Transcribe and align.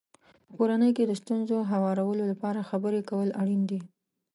په 0.47 0.51
کورنۍ 0.59 0.91
کې 0.97 1.03
د 1.07 1.11
ستونزو 1.21 1.55
هوارولو 1.71 2.23
لپاره 2.31 2.67
خبرې 2.69 3.01
کول 3.09 3.29
اړین 3.41 3.61
دي. 3.71 3.81